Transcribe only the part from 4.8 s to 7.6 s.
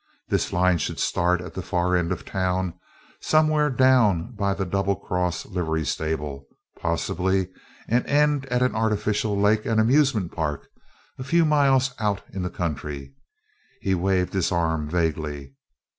Cross Livery Stable, possibly,